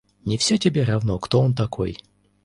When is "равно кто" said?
0.83-1.39